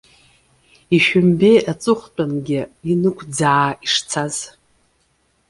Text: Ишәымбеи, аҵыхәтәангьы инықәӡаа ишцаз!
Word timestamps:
Ишәымбеи, 0.95 1.57
аҵыхәтәангьы 1.71 2.61
инықәӡаа 2.91 3.69
ишцаз! 3.85 4.35